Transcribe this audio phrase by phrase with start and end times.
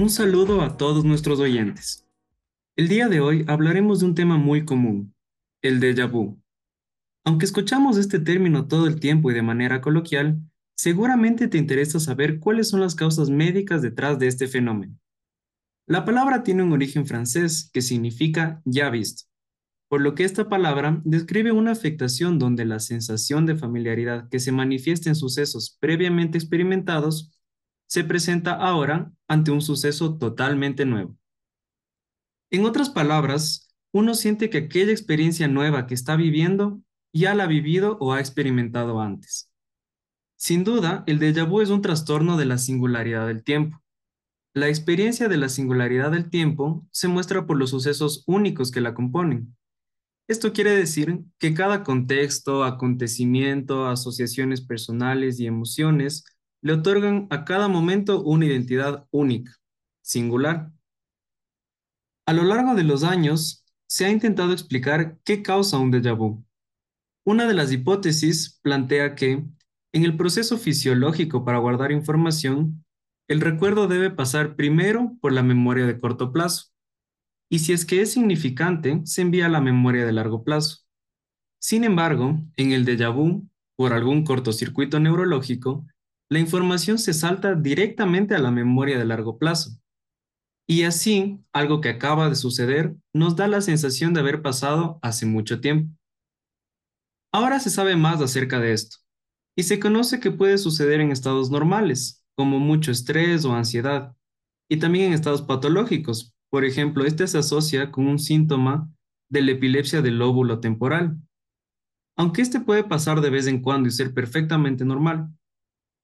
[0.00, 2.06] Un saludo a todos nuestros oyentes.
[2.74, 5.14] El día de hoy hablaremos de un tema muy común,
[5.60, 6.40] el déjà vu.
[7.22, 10.40] Aunque escuchamos este término todo el tiempo y de manera coloquial,
[10.74, 14.98] seguramente te interesa saber cuáles son las causas médicas detrás de este fenómeno.
[15.86, 19.24] La palabra tiene un origen francés que significa ya visto,
[19.90, 24.52] por lo que esta palabra describe una afectación donde la sensación de familiaridad que se
[24.52, 27.36] manifiesta en sucesos previamente experimentados
[27.88, 31.18] se presenta ahora ante un suceso totalmente nuevo.
[32.52, 36.80] En otras palabras, uno siente que aquella experiencia nueva que está viviendo
[37.12, 39.52] ya la ha vivido o ha experimentado antes.
[40.36, 43.82] Sin duda, el déjà vu es un trastorno de la singularidad del tiempo.
[44.54, 48.94] La experiencia de la singularidad del tiempo se muestra por los sucesos únicos que la
[48.94, 49.56] componen.
[50.30, 56.24] Esto quiere decir que cada contexto, acontecimiento, asociaciones personales y emociones
[56.62, 59.50] le otorgan a cada momento una identidad única,
[60.02, 60.70] singular.
[62.26, 66.44] A lo largo de los años, se ha intentado explicar qué causa un déjà vu.
[67.24, 69.44] Una de las hipótesis plantea que,
[69.92, 72.84] en el proceso fisiológico para guardar información,
[73.26, 76.66] el recuerdo debe pasar primero por la memoria de corto plazo,
[77.50, 80.78] y si es que es significante, se envía a la memoria de largo plazo.
[81.60, 85.84] Sin embargo, en el déjà vu, por algún cortocircuito neurológico,
[86.30, 89.72] la información se salta directamente a la memoria de largo plazo.
[90.68, 95.26] Y así, algo que acaba de suceder nos da la sensación de haber pasado hace
[95.26, 95.92] mucho tiempo.
[97.32, 98.98] Ahora se sabe más acerca de esto,
[99.56, 104.14] y se conoce que puede suceder en estados normales, como mucho estrés o ansiedad,
[104.68, 106.32] y también en estados patológicos.
[106.50, 108.90] Por ejemplo, este se asocia con un síntoma
[109.30, 111.16] de la epilepsia del lóbulo temporal.
[112.16, 115.32] Aunque este puede pasar de vez en cuando y ser perfectamente normal,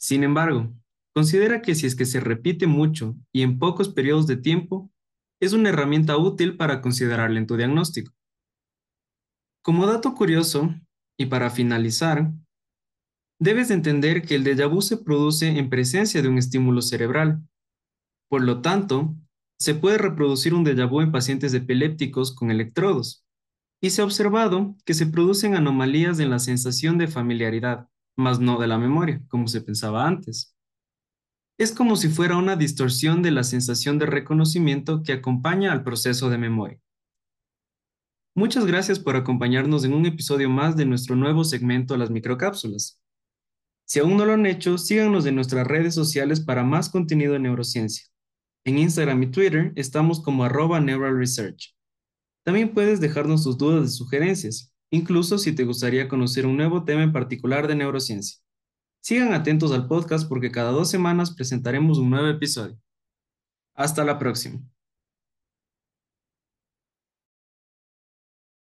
[0.00, 0.72] sin embargo,
[1.14, 4.90] considera que si es que se repite mucho y en pocos periodos de tiempo,
[5.40, 8.12] es una herramienta útil para considerarla en tu diagnóstico.
[9.62, 10.74] Como dato curioso,
[11.18, 12.32] y para finalizar,
[13.38, 17.46] debes entender que el déjà vu se produce en presencia de un estímulo cerebral.
[18.30, 19.14] Por lo tanto,
[19.60, 23.26] se puede reproducir un déjà vu en pacientes epilépticos con electrodos,
[23.82, 28.58] y se ha observado que se producen anomalías en la sensación de familiaridad, más no
[28.58, 30.56] de la memoria, como se pensaba antes.
[31.58, 36.30] Es como si fuera una distorsión de la sensación de reconocimiento que acompaña al proceso
[36.30, 36.80] de memoria.
[38.34, 42.98] Muchas gracias por acompañarnos en un episodio más de nuestro nuevo segmento Las microcápsulas.
[43.84, 47.40] Si aún no lo han hecho, síganos en nuestras redes sociales para más contenido de
[47.40, 48.06] neurociencia.
[48.64, 51.74] En Instagram y Twitter estamos como arroba Neural Research.
[52.44, 57.02] También puedes dejarnos tus dudas y sugerencias incluso si te gustaría conocer un nuevo tema
[57.02, 58.40] en particular de neurociencia.
[59.00, 62.78] Sigan atentos al podcast porque cada dos semanas presentaremos un nuevo episodio.
[63.74, 64.60] Hasta la próxima.